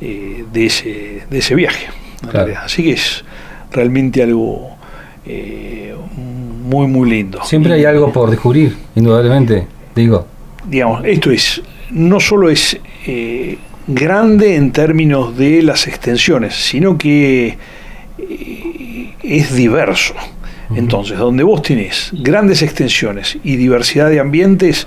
eh, 0.00 0.44
de, 0.52 0.66
ese, 0.66 1.26
de 1.28 1.38
ese 1.38 1.54
viaje. 1.54 1.86
Así 2.62 2.84
que 2.84 2.92
es 2.92 3.24
realmente 3.70 4.22
algo 4.22 4.76
eh, 5.26 5.94
muy, 6.64 6.86
muy 6.86 7.10
lindo. 7.10 7.40
Siempre 7.44 7.74
hay 7.74 7.84
algo 7.84 8.10
por 8.10 8.30
descubrir, 8.30 8.74
indudablemente, 8.94 9.66
digo. 9.94 10.26
Digamos, 10.66 11.04
esto 11.04 11.30
es, 11.30 11.60
no 11.90 12.18
solo 12.20 12.48
es 12.48 12.78
eh, 13.06 13.58
grande 13.86 14.56
en 14.56 14.72
términos 14.72 15.36
de 15.36 15.62
las 15.62 15.86
extensiones, 15.86 16.54
sino 16.54 16.96
que 16.96 17.58
eh, 18.18 19.14
es 19.22 19.54
diverso. 19.54 20.14
Entonces, 20.74 21.18
donde 21.18 21.44
vos 21.44 21.60
tenés 21.60 22.10
grandes 22.14 22.62
extensiones 22.62 23.36
y 23.44 23.56
diversidad 23.56 24.08
de 24.08 24.18
ambientes, 24.18 24.86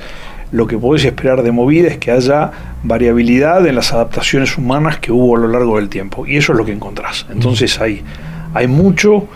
lo 0.52 0.66
que 0.66 0.78
podés 0.78 1.06
esperar 1.06 1.44
de 1.44 1.52
movida 1.52 1.90
es 1.90 2.00
que 2.00 2.10
haya 2.10 2.52
variabilidad 2.84 3.66
en 3.68 3.76
las 3.76 3.94
adaptaciones 3.94 4.58
humanas 4.58 4.98
que 4.98 5.12
hubo 5.12 5.38
a 5.38 5.40
lo 5.40 5.48
largo 5.48 5.78
del 5.78 5.90
tiempo. 5.90 6.26
Y 6.26 6.38
eso 6.38 6.54
es 6.54 6.58
lo 6.58 6.66
que 6.66 6.72
encontrás. 6.72 7.28
Entonces 7.30 7.80
hay, 7.80 8.02
hay 8.56 8.68
mucho 8.68 9.28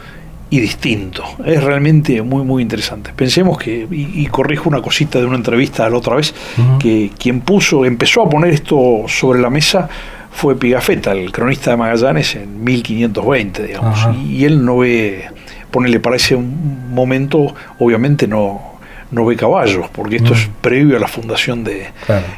y 0.52 0.60
distinto. 0.60 1.24
Es 1.46 1.64
realmente 1.64 2.22
muy, 2.22 2.44
muy 2.44 2.62
interesante. 2.62 3.12
Pensemos 3.16 3.58
que, 3.58 3.88
y, 3.90 4.28
corrijo 4.28 4.68
una 4.70 4.82
cosita 4.82 5.18
de 5.18 5.26
una 5.26 5.38
entrevista 5.38 5.90
la 5.90 5.98
otra 5.98 6.18
vez, 6.18 6.36
que 6.78 7.10
quien 7.18 7.40
puso, 7.40 7.86
empezó 7.86 8.22
a 8.22 8.30
poner 8.30 8.54
esto 8.54 9.06
sobre 9.08 9.40
la 9.42 9.50
mesa 9.50 9.90
fue 10.30 10.58
Pigafetta, 10.58 11.14
el 11.14 11.32
cronista 11.32 11.72
de 11.72 11.78
Magallanes, 11.78 12.36
en 12.36 12.64
1520, 12.64 13.64
digamos. 13.64 14.00
Y, 14.28 14.44
él 14.44 14.64
no 14.64 14.80
ve, 14.80 15.24
ponele 15.72 16.02
para 16.02 16.18
ese 16.18 16.36
momento, 16.36 17.56
obviamente 17.80 18.28
no, 18.28 18.62
no 19.10 19.26
ve 19.26 19.38
caballos, 19.38 19.88
porque 19.90 20.18
esto 20.18 20.34
es 20.34 20.50
previo 20.60 20.98
a 20.98 21.00
la 21.00 21.08
fundación 21.08 21.64
de, 21.64 21.88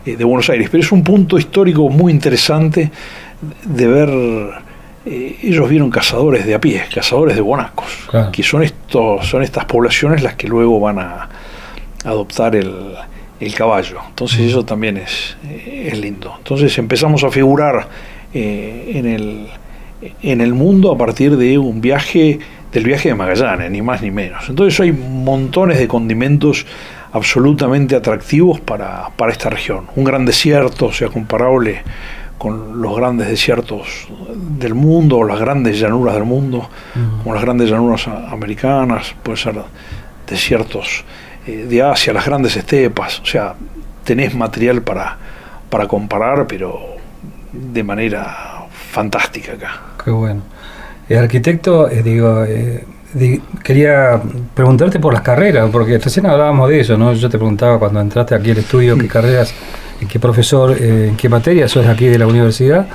eh, 0.05 0.15
de 0.15 0.23
Buenos 0.23 0.51
Aires. 0.51 0.69
Pero 0.69 0.83
es 0.83 0.91
un 0.91 1.03
punto 1.03 1.39
histórico 1.39 1.89
muy 1.89 2.11
interesante 2.11 2.91
de 3.63 3.87
ver 3.87 4.62
eh, 5.05 5.37
ellos 5.43 5.69
vieron 5.69 5.89
cazadores 5.89 6.45
de 6.45 6.55
a 6.55 6.61
pie, 6.61 6.83
cazadores 6.93 7.35
de 7.35 7.41
guanacos, 7.41 8.07
que 8.31 8.41
son, 8.41 8.63
estos, 8.63 9.27
son 9.27 9.43
estas 9.43 9.65
poblaciones 9.65 10.23
las 10.23 10.35
que 10.35 10.47
luego 10.47 10.79
van 10.79 10.99
a 10.99 11.29
adoptar 12.05 12.55
el, 12.55 12.95
caballo. 13.57 13.99
Entonces 14.07 14.39
mm. 14.39 14.47
eso 14.47 14.63
también 14.63 14.95
es, 14.95 15.35
es, 15.67 15.97
lindo. 15.97 16.33
Entonces 16.37 16.77
empezamos 16.77 17.25
a 17.25 17.29
figurar 17.29 17.89
eh, 18.33 18.91
en, 18.95 19.05
el, 19.05 19.47
en 20.21 20.39
el 20.39 20.53
mundo 20.53 20.93
a 20.93 20.97
partir 20.97 21.35
de 21.35 21.57
un 21.57 21.81
viaje, 21.81 22.39
del 22.71 22.85
viaje 22.85 23.09
de 23.09 23.15
Magallanes, 23.15 23.69
ni 23.69 23.81
más 23.81 24.01
ni 24.01 24.11
menos. 24.11 24.47
Entonces 24.47 24.79
hay 24.79 24.93
montones 24.93 25.77
de 25.77 25.89
condimentos 25.89 26.65
absolutamente 27.11 27.97
atractivos 27.97 28.61
para, 28.61 29.09
para 29.17 29.33
esta 29.33 29.49
región. 29.49 29.87
Un 29.97 30.05
gran 30.05 30.25
desierto, 30.25 30.85
o 30.85 30.93
sea, 30.93 31.09
comparable 31.09 31.81
con 32.43 32.81
los 32.81 32.93
grandes 32.97 33.29
desiertos 33.29 34.09
del 34.35 34.73
mundo, 34.73 35.19
o 35.19 35.23
las 35.23 35.39
grandes 35.39 35.79
llanuras 35.79 36.15
del 36.15 36.25
mundo, 36.25 36.69
como 37.23 37.33
las 37.33 37.41
grandes 37.41 37.69
llanuras 37.69 38.05
americanas, 38.09 39.15
puede 39.23 39.37
ser 39.37 39.55
desiertos 40.27 41.05
eh, 41.47 41.65
de 41.69 41.81
Asia, 41.81 42.11
las 42.11 42.25
grandes 42.25 42.57
estepas, 42.57 43.21
o 43.21 43.25
sea, 43.25 43.55
tenés 44.03 44.35
material 44.35 44.81
para, 44.81 45.17
para 45.69 45.87
comparar, 45.87 46.45
pero 46.45 46.81
de 47.53 47.81
manera 47.81 48.65
fantástica 48.91 49.53
acá. 49.53 49.81
Qué 50.03 50.11
bueno. 50.11 50.41
El 51.07 51.19
arquitecto, 51.19 51.89
eh, 51.89 52.03
digo, 52.03 52.43
eh, 52.43 52.83
quería 53.63 54.21
preguntarte 54.53 54.99
por 54.99 55.13
las 55.13 55.21
carreras, 55.21 55.69
porque 55.71 55.97
recién 55.97 56.25
hablábamos 56.25 56.69
de 56.69 56.79
eso, 56.79 56.97
¿no? 56.97 57.13
Yo 57.13 57.29
te 57.29 57.37
preguntaba 57.37 57.79
cuando 57.79 58.01
entraste 58.01 58.35
aquí 58.35 58.51
al 58.51 58.57
estudio 58.57 58.97
qué 58.97 59.07
carreras 59.07 59.53
qué 60.07 60.19
profesor, 60.19 60.75
eh, 60.79 61.07
en 61.09 61.15
qué 61.15 61.29
materia 61.29 61.67
sos 61.67 61.85
aquí 61.87 62.05
de 62.05 62.17
la 62.17 62.27
universidad. 62.27 62.87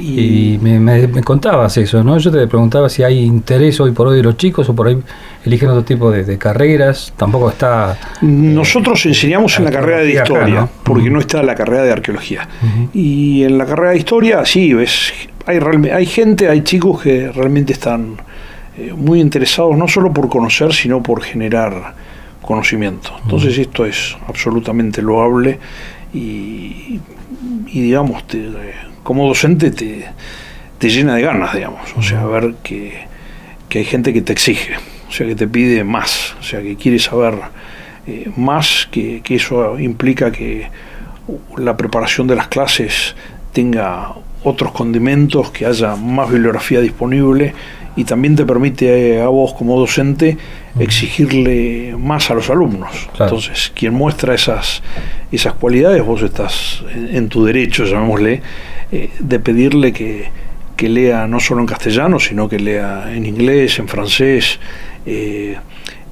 Y, 0.00 0.58
me, 0.62 1.20
contabas 1.22 1.76
eso, 1.76 2.02
¿no? 2.02 2.16
Yo 2.16 2.30
te 2.30 2.46
preguntaba 2.46 2.88
si 2.88 3.02
hay 3.02 3.18
interés 3.18 3.78
hoy 3.78 3.92
por 3.92 4.06
hoy 4.06 4.16
de 4.16 4.22
los 4.22 4.38
chicos 4.38 4.66
o 4.70 4.74
por 4.74 4.88
ahí 4.88 4.96
eligen 5.44 5.68
otro 5.68 5.84
tipo 5.84 6.10
de, 6.10 6.38
carreras. 6.38 7.12
Tampoco 7.14 7.50
está. 7.50 7.98
Nosotros 8.22 9.04
enseñamos 9.04 9.58
en 9.58 9.66
la 9.66 9.70
carrera 9.70 10.00
de 10.00 10.12
historia, 10.12 10.66
porque 10.82 11.10
no 11.10 11.20
está 11.20 11.42
la 11.42 11.54
carrera 11.54 11.82
de 11.82 11.92
arqueología. 11.92 12.48
Y 12.94 13.44
en 13.44 13.58
la 13.58 13.66
carrera 13.66 13.90
de 13.90 13.98
historia, 13.98 14.46
sí, 14.46 14.72
ves, 14.72 15.12
hay, 15.44 15.58
hay 15.92 16.06
gente, 16.06 16.48
hay 16.48 16.62
chicos 16.62 17.02
que 17.02 17.30
realmente 17.30 17.74
están 17.74 18.16
eh, 18.76 18.94
muy 18.96 19.20
interesados, 19.20 19.76
no 19.76 19.86
solo 19.86 20.12
por 20.12 20.28
conocer, 20.28 20.72
sino 20.72 21.02
por 21.02 21.22
generar 21.22 21.94
conocimiento. 22.40 23.10
Entonces, 23.22 23.58
esto 23.58 23.84
es 23.84 24.16
absolutamente 24.26 25.02
loable 25.02 25.58
y, 26.14 27.00
digamos, 27.66 28.26
te, 28.26 28.48
como 29.02 29.28
docente 29.28 29.70
te, 29.70 30.06
te, 30.78 30.88
llena 30.88 31.16
de 31.16 31.22
ganas, 31.22 31.54
digamos, 31.54 31.80
o 31.96 32.02
sea, 32.02 32.24
ver 32.24 32.54
que, 32.62 33.06
que, 33.68 33.80
hay 33.80 33.84
gente 33.84 34.12
que 34.12 34.22
te 34.22 34.32
exige, 34.32 34.74
o 35.08 35.12
sea, 35.12 35.26
que 35.26 35.34
te 35.34 35.46
pide 35.46 35.84
más, 35.84 36.34
o 36.40 36.42
sea, 36.42 36.60
que 36.62 36.76
quiere 36.76 36.98
saber 36.98 37.34
eh, 38.06 38.30
más, 38.36 38.88
que, 38.90 39.20
que 39.22 39.36
eso 39.36 39.78
implica 39.78 40.32
que 40.32 40.68
la 41.56 41.76
preparación 41.76 42.26
de 42.26 42.36
las 42.36 42.48
clases 42.48 43.14
tenga 43.52 44.14
otros 44.44 44.72
condimentos, 44.72 45.50
que 45.50 45.66
haya 45.66 45.94
más 45.94 46.30
bibliografía 46.30 46.80
disponible 46.80 47.54
y 47.96 48.04
también 48.04 48.36
te 48.36 48.44
permite 48.44 49.20
a 49.20 49.28
vos 49.28 49.52
como 49.54 49.78
docente 49.78 50.38
exigirle 50.78 51.94
más 51.98 52.30
a 52.30 52.34
los 52.34 52.48
alumnos. 52.48 53.08
Entonces, 53.18 53.70
quien 53.74 53.92
muestra 53.92 54.34
esas, 54.34 54.82
esas 55.30 55.54
cualidades, 55.54 56.04
vos 56.04 56.22
estás 56.22 56.82
en, 56.94 57.28
tu 57.28 57.44
derecho, 57.44 57.84
llamémosle, 57.84 58.42
eh, 58.90 59.10
de 59.18 59.38
pedirle 59.40 59.92
que, 59.92 60.30
que, 60.76 60.88
lea 60.88 61.26
no 61.26 61.38
solo 61.38 61.60
en 61.60 61.66
castellano, 61.66 62.18
sino 62.18 62.48
que 62.48 62.58
lea 62.58 63.12
en 63.14 63.26
inglés, 63.26 63.78
en 63.78 63.88
francés, 63.88 64.58
eh, 65.04 65.56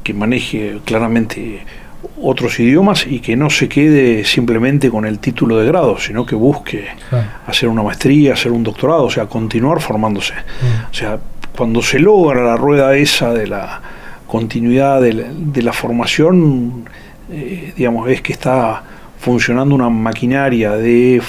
que 0.02 0.12
maneje 0.12 0.78
claramente 0.84 1.64
otros 2.22 2.58
idiomas 2.60 3.06
y 3.06 3.20
que 3.20 3.36
no 3.36 3.48
se 3.48 3.68
quede 3.68 4.24
simplemente 4.24 4.90
con 4.90 5.06
el 5.06 5.18
título 5.18 5.58
de 5.58 5.66
grado, 5.66 5.98
sino 5.98 6.26
que 6.26 6.34
busque 6.34 6.86
hacer 7.46 7.68
una 7.68 7.82
maestría, 7.82 8.34
hacer 8.34 8.52
un 8.52 8.62
doctorado, 8.62 9.04
o 9.04 9.10
sea, 9.10 9.26
continuar 9.26 9.80
formándose. 9.80 10.34
Mm. 10.34 10.90
O 10.90 10.94
sea, 10.94 11.18
cuando 11.56 11.82
se 11.82 11.98
logra 11.98 12.42
la 12.42 12.56
rueda 12.56 12.96
esa 12.96 13.32
de 13.32 13.46
la 13.46 13.80
continuidad 14.26 15.00
de 15.00 15.62
la, 15.62 15.72
formación, 15.72 16.84
eh, 17.30 17.72
digamos, 17.76 18.08
es 18.08 18.22
que 18.22 18.32
está 18.32 18.82
funcionando 19.18 19.74
una 19.74 19.90
maquinaria 19.90 20.72
de, 20.72 21.20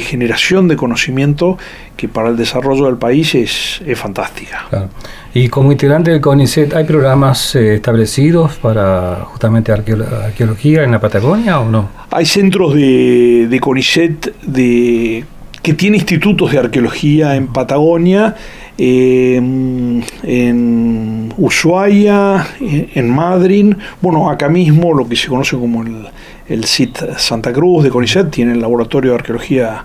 generación 0.00 0.66
de 0.66 0.76
conocimiento 0.76 1.58
que 1.96 2.08
para 2.08 2.28
el 2.28 2.36
desarrollo 2.36 2.86
del 2.86 2.96
país 2.96 3.34
es, 3.34 3.82
fantástica. 3.94 4.88
Y 5.32 5.48
como 5.48 5.70
integrante 5.70 6.10
del 6.10 6.20
CONICET, 6.20 6.74
¿hay 6.74 6.84
programas 6.84 7.54
eh, 7.54 7.74
establecidos 7.74 8.56
para 8.56 9.26
justamente 9.26 9.70
arqueología 9.70 10.82
en 10.82 10.90
la 10.90 11.00
Patagonia 11.00 11.60
o 11.60 11.70
no? 11.70 11.90
Hay 12.10 12.26
centros 12.26 12.74
de, 12.74 13.46
de 13.48 13.60
CONICET 13.60 14.34
de, 14.42 15.24
que 15.62 15.74
tiene 15.74 15.98
institutos 15.98 16.52
de 16.52 16.58
arqueología 16.58 17.36
en 17.36 17.48
Patagonia 17.48 18.36
Em, 18.82 20.00
en 20.22 21.34
Ushuaia, 21.36 22.46
en 22.60 23.10
Madrid, 23.14 23.74
bueno, 24.00 24.30
acá 24.30 24.48
mismo 24.48 24.94
lo 24.94 25.06
que 25.06 25.16
se 25.16 25.28
conoce 25.28 25.58
como 25.58 25.82
el, 25.82 26.06
el 26.48 26.64
CIT 26.64 27.18
Santa 27.18 27.52
Cruz 27.52 27.84
de 27.84 27.90
CONICET 27.90 28.30
tiene 28.30 28.52
el 28.52 28.60
laboratorio 28.62 29.10
de 29.10 29.16
arqueología 29.16 29.84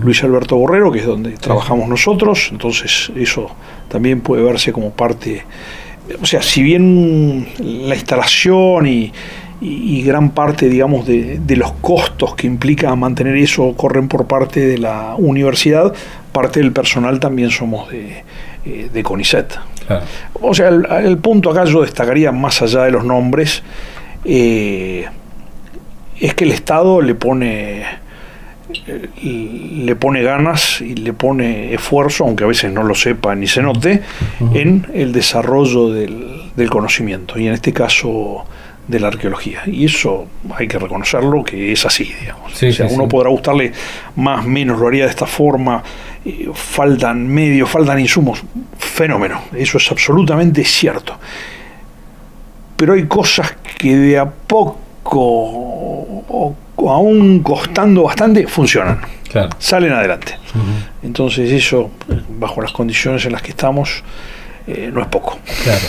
Luis 0.00 0.22
Alberto 0.22 0.54
Borrero, 0.54 0.92
que 0.92 1.00
es 1.00 1.06
donde 1.06 1.32
trabajamos 1.32 1.88
nosotros, 1.88 2.50
entonces 2.52 3.10
eso 3.16 3.50
también 3.88 4.20
puede 4.20 4.44
verse 4.44 4.72
como 4.72 4.90
parte 4.92 5.42
o 6.22 6.24
sea, 6.24 6.40
si 6.40 6.62
bien 6.62 7.48
la 7.58 7.96
instalación 7.96 8.86
y, 8.86 9.12
gran 9.60 10.30
parte, 10.30 10.68
digamos, 10.68 11.06
de, 11.06 11.56
los 11.56 11.72
costos 11.72 12.34
que 12.34 12.46
implica 12.46 12.94
mantener 12.94 13.36
eso 13.36 13.74
corren 13.76 14.08
por 14.08 14.26
parte 14.26 14.60
de 14.60 14.78
la 14.78 15.14
universidad, 15.16 15.94
parte 16.32 16.60
del 16.60 16.72
personal 16.72 17.18
también 17.20 17.50
somos 17.50 17.90
de, 17.90 18.24
eh, 18.64 18.90
de 18.92 19.02
CONICET. 19.02 19.58
O 20.40 20.54
sea, 20.54 20.68
el, 20.68 21.18
punto 21.18 21.50
acá 21.50 21.64
yo 21.64 21.82
destacaría, 21.82 22.32
más 22.32 22.60
allá 22.62 22.82
de 22.84 22.90
los 22.90 23.04
nombres, 23.04 23.62
eh, 24.24 25.06
es 26.20 26.34
que 26.34 26.44
el 26.44 26.52
Estado 26.52 27.00
le 27.00 27.14
pone 27.14 27.84
le 29.22 29.94
pone 29.94 30.22
ganas 30.22 30.80
y 30.80 30.94
le 30.96 31.12
pone 31.12 31.72
esfuerzo, 31.72 32.24
aunque 32.24 32.44
a 32.44 32.46
veces 32.48 32.72
no 32.72 32.82
lo 32.82 32.94
sepa 32.94 33.34
ni 33.34 33.46
se 33.46 33.62
note, 33.62 34.02
en 34.52 34.86
el 34.92 35.12
desarrollo 35.12 35.90
del, 35.90 36.68
conocimiento. 36.68 37.38
Y 37.38 37.46
en 37.46 37.52
este 37.52 37.72
caso 37.72 38.44
de 38.86 39.00
la 39.00 39.08
arqueología. 39.08 39.62
Y 39.66 39.84
eso 39.84 40.26
hay 40.54 40.68
que 40.68 40.78
reconocerlo 40.78 41.42
que 41.42 41.72
es 41.72 41.84
así, 41.84 42.04
digamos. 42.20 42.62
o 42.62 42.72
sea, 42.72 42.86
uno 42.86 43.08
podrá 43.08 43.30
gustarle 43.30 43.72
más, 44.16 44.44
menos, 44.46 44.78
lo 44.78 44.86
haría 44.88 45.04
de 45.04 45.10
esta 45.10 45.26
forma, 45.26 45.82
eh, 46.24 46.48
faltan 46.54 47.26
medios, 47.26 47.68
faltan 47.68 47.98
insumos, 47.98 48.42
fenómeno, 48.78 49.42
eso 49.54 49.78
es 49.78 49.90
absolutamente 49.90 50.64
cierto. 50.64 51.18
Pero 52.76 52.92
hay 52.92 53.06
cosas 53.06 53.56
que 53.78 53.96
de 53.96 54.18
a 54.18 54.30
poco 54.30 54.78
aún 56.78 57.40
costando 57.42 58.04
bastante, 58.04 58.46
funcionan. 58.46 59.00
Salen 59.58 59.92
adelante. 59.92 60.38
Entonces 61.02 61.50
eso, 61.50 61.90
bajo 62.38 62.62
las 62.62 62.72
condiciones 62.72 63.24
en 63.26 63.32
las 63.32 63.42
que 63.42 63.50
estamos, 63.50 64.02
eh, 64.66 64.90
no 64.92 65.00
es 65.00 65.08
poco. 65.08 65.38
Claro. 65.64 65.80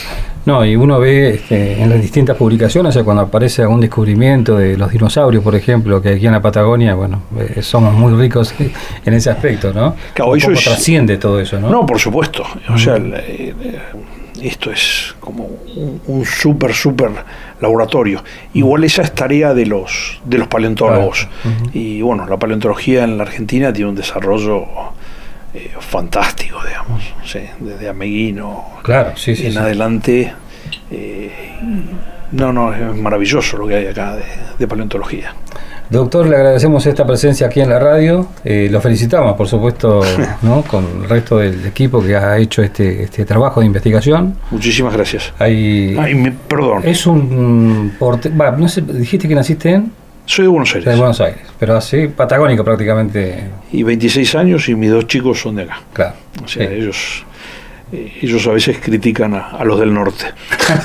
No, 0.47 0.63
y 0.63 0.77
uno 0.77 0.97
ve 0.97 1.31
este, 1.31 1.81
en 1.81 1.89
las 1.89 2.01
distintas 2.01 2.37
publicaciones, 2.37 2.95
o 2.95 3.03
cuando 3.03 3.23
aparece 3.23 3.63
algún 3.63 3.81
descubrimiento 3.81 4.57
de 4.57 4.77
los 4.77 4.89
dinosaurios, 4.89 5.43
por 5.43 5.55
ejemplo, 5.55 6.01
que 6.01 6.11
aquí 6.11 6.25
en 6.25 6.31
la 6.31 6.41
Patagonia, 6.41 6.95
bueno, 6.95 7.23
eh, 7.37 7.61
somos 7.61 7.93
muy 7.93 8.13
ricos 8.13 8.55
en 9.05 9.13
ese 9.13 9.29
aspecto, 9.29 9.73
¿no? 9.73 9.97
Claro, 10.13 10.37
eso 10.37 10.53
trasciende 10.53 11.17
todo 11.17 11.41
eso, 11.41 11.59
¿no? 11.59 11.69
No, 11.69 11.85
por 11.85 11.99
supuesto. 11.99 12.45
O 12.69 12.77
sea, 12.77 12.95
eh, 12.95 13.53
esto 14.41 14.71
es 14.71 15.15
como 15.19 15.49
un, 15.75 15.99
un 16.07 16.23
súper, 16.23 16.73
súper 16.73 17.09
laboratorio. 17.59 18.23
Igual 18.53 18.85
esa 18.85 19.01
es 19.01 19.13
tarea 19.13 19.53
de 19.53 19.65
los, 19.65 20.21
de 20.23 20.37
los 20.37 20.47
paleontólogos. 20.47 21.27
Y 21.73 22.01
bueno, 22.01 22.25
la 22.25 22.37
paleontología 22.37 23.03
en 23.03 23.17
la 23.17 23.23
Argentina 23.23 23.73
tiene 23.73 23.89
un 23.89 23.97
desarrollo 23.97 24.65
eh, 25.53 25.71
fantástico, 25.79 26.59
digamos, 26.63 27.01
desde 27.59 27.89
Ameguino 27.89 28.79
claro, 28.83 29.15
sí, 29.15 29.35
en 29.45 29.57
adelante. 29.57 30.33
Eh, 30.91 31.31
no, 32.31 32.51
no, 32.51 32.73
es 32.73 32.95
maravilloso 32.95 33.57
lo 33.57 33.67
que 33.67 33.75
hay 33.75 33.87
acá 33.87 34.17
de 34.57 34.67
paleontología. 34.67 35.33
Doctor, 35.89 36.27
le 36.27 36.35
agradecemos 36.35 36.85
esta 36.85 37.05
presencia 37.07 37.47
aquí 37.47 37.61
en 37.61 37.69
la 37.69 37.79
radio. 37.79 38.27
Eh, 38.43 38.67
lo 38.69 38.81
felicitamos, 38.81 39.37
por 39.37 39.47
supuesto, 39.47 40.01
¿no? 40.41 40.61
con 40.63 40.85
el 41.03 41.09
resto 41.09 41.37
del 41.37 41.65
equipo 41.65 42.03
que 42.03 42.15
ha 42.15 42.37
hecho 42.37 42.61
este, 42.61 43.03
este 43.03 43.23
trabajo 43.23 43.61
de 43.61 43.67
investigación. 43.67 44.35
Muchísimas 44.51 44.93
gracias. 44.93 45.33
Ay, 45.39 45.95
perdón. 46.47 46.81
Es 46.83 47.07
un... 47.07 47.93
Porte, 47.97 48.29
no 48.29 48.67
sé, 48.67 48.81
dijiste 48.81 49.27
que 49.27 49.35
naciste 49.35 49.71
en... 49.71 49.91
Soy 50.27 50.43
de 50.43 50.49
Buenos 50.49 50.75
Aires. 50.75 50.85
De 50.85 50.95
Buenos 50.95 51.21
Aires, 51.21 51.41
pero 51.57 51.77
así, 51.77 52.07
patagónico 52.09 52.63
prácticamente. 52.63 53.45
Y 53.71 53.81
26 53.83 54.35
años 54.35 54.69
y 54.69 54.75
mis 54.75 54.91
dos 54.91 55.07
chicos 55.07 55.39
son 55.39 55.55
de 55.55 55.63
acá. 55.63 55.81
Claro. 55.93 56.15
O 56.43 56.47
sea, 56.47 56.69
ellos 56.69 57.25
eh, 57.93 58.19
ellos 58.21 58.45
a 58.45 58.51
veces 58.51 58.77
critican 58.79 59.33
a, 59.33 59.63
los 59.63 59.79
del 59.79 59.93
norte. 59.93 60.25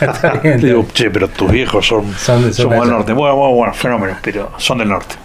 Digo, 0.59 0.87
che, 0.93 1.11
pero 1.11 1.27
tus 1.29 1.51
viejos 1.51 1.85
son, 1.85 2.15
son, 2.15 2.43
del 2.43 2.69
norte. 2.69 3.13
Bueno, 3.13 3.35
bueno, 3.35 3.55
bueno, 3.55 3.75
fenómeno, 3.75 4.17
pero 4.23 4.53
son 4.59 4.79
del 4.79 4.89
norte. 4.89 5.17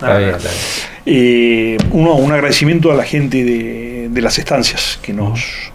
Eh, 1.05 1.77
uno, 1.91 2.15
un 2.15 2.31
agradecimiento 2.31 2.91
a 2.91 2.95
la 2.95 3.03
gente 3.03 3.43
de, 3.43 4.07
de 4.09 4.21
las 4.21 4.39
estancias 4.39 4.99
que 5.01 5.13
nos. 5.13 5.71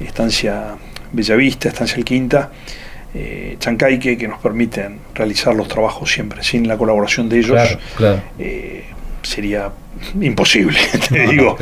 Estancia 0.00 0.76
Bellavista, 1.12 1.68
Estancia 1.68 1.96
El 1.98 2.04
Quinta, 2.04 2.50
eh, 3.14 3.56
Chancaique, 3.58 4.16
que 4.16 4.28
nos 4.28 4.40
permiten 4.40 4.98
realizar 5.14 5.54
los 5.54 5.68
trabajos 5.68 6.10
siempre. 6.10 6.42
Sin 6.42 6.68
la 6.68 6.76
colaboración 6.76 7.28
de 7.28 7.38
ellos 7.38 7.78
eh, 8.38 8.84
sería 9.22 9.70
imposible, 10.20 10.78
te 11.08 11.26
digo, 11.26 11.56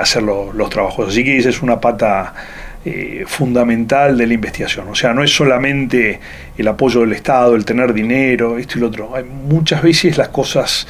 hacer 0.00 0.22
los 0.22 0.70
trabajos. 0.70 1.08
Así 1.08 1.24
que 1.24 1.38
esa 1.38 1.48
es 1.48 1.62
una 1.62 1.80
pata 1.80 2.34
eh, 2.82 3.24
fundamental 3.26 4.16
de 4.16 4.26
la 4.26 4.32
investigación. 4.32 4.88
O 4.88 4.94
sea, 4.94 5.12
no 5.12 5.22
es 5.22 5.30
solamente 5.30 6.18
el 6.56 6.66
apoyo 6.66 7.00
del 7.00 7.12
Estado, 7.12 7.54
el 7.54 7.66
tener 7.66 7.92
dinero, 7.92 8.56
esto 8.56 8.78
y 8.78 8.80
lo 8.80 8.86
otro. 8.86 9.14
Hay, 9.14 9.24
muchas 9.24 9.82
veces 9.82 10.16
las 10.16 10.28
cosas 10.28 10.86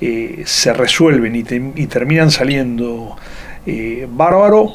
eh, 0.00 0.44
se 0.46 0.72
resuelven 0.72 1.36
y, 1.36 1.42
terminan 1.86 2.30
saliendo 2.30 3.14
eh, 3.66 4.06
bárbaro 4.10 4.72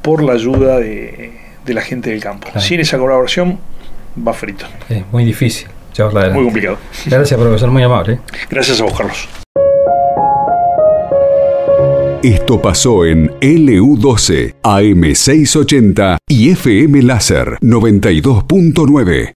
por 0.00 0.22
la 0.22 0.34
ayuda 0.34 0.78
de, 0.78 1.32
la 1.66 1.80
gente 1.80 2.10
del 2.10 2.20
campo. 2.20 2.50
Sin 2.60 2.78
esa 2.78 2.98
colaboración 2.98 3.58
va 4.16 4.32
frito. 4.32 4.66
Es 4.88 5.04
muy 5.12 5.24
difícil. 5.24 5.68
Muy 6.32 6.44
complicado. 6.44 6.78
Gracias, 7.06 7.40
profesor, 7.40 7.70
muy 7.70 7.82
amable. 7.82 8.20
Gracias 8.50 8.80
a 8.80 8.84
vos, 8.84 8.96
Carlos. 8.96 9.28
Esto 12.22 12.60
pasó 12.60 13.04
en 13.04 13.30
LU12, 13.40 14.56
AM680 14.62 16.16
y 16.28 16.50
FM 16.50 17.02
Láser 17.02 17.58
92.9. 17.60 19.32